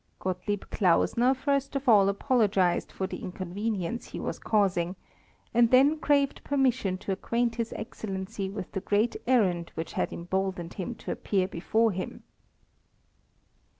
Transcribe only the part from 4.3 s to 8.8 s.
causing, and then craved permission to acquaint his Excellency with the